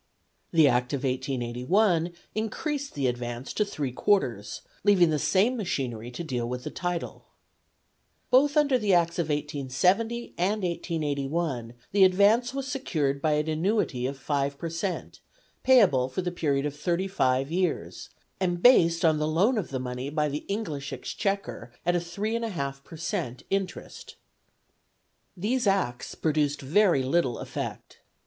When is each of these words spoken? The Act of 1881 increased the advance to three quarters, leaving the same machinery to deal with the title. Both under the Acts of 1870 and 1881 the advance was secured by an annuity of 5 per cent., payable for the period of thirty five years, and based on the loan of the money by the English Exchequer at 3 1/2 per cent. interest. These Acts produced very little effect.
The 0.51 0.67
Act 0.67 0.93
of 0.93 1.03
1881 1.03 2.13
increased 2.33 2.95
the 2.95 3.05
advance 3.05 3.53
to 3.53 3.63
three 3.63 3.91
quarters, 3.91 4.61
leaving 4.83 5.11
the 5.11 5.19
same 5.19 5.55
machinery 5.55 6.09
to 6.09 6.23
deal 6.23 6.49
with 6.49 6.63
the 6.63 6.71
title. 6.71 7.25
Both 8.31 8.57
under 8.57 8.79
the 8.79 8.95
Acts 8.95 9.19
of 9.19 9.29
1870 9.29 10.33
and 10.39 10.63
1881 10.63 11.75
the 11.91 12.03
advance 12.03 12.51
was 12.51 12.67
secured 12.67 13.21
by 13.21 13.33
an 13.33 13.47
annuity 13.47 14.07
of 14.07 14.17
5 14.17 14.57
per 14.57 14.69
cent., 14.71 15.19
payable 15.61 16.09
for 16.09 16.23
the 16.23 16.31
period 16.31 16.65
of 16.65 16.75
thirty 16.75 17.07
five 17.07 17.51
years, 17.51 18.09
and 18.39 18.63
based 18.63 19.05
on 19.05 19.19
the 19.19 19.27
loan 19.27 19.55
of 19.55 19.69
the 19.69 19.77
money 19.79 20.09
by 20.09 20.29
the 20.29 20.45
English 20.47 20.91
Exchequer 20.91 21.71
at 21.85 22.01
3 22.01 22.33
1/2 22.39 22.83
per 22.83 22.97
cent. 22.97 23.43
interest. 23.51 24.15
These 25.37 25.67
Acts 25.67 26.15
produced 26.15 26.59
very 26.59 27.03
little 27.03 27.37
effect. 27.37 27.99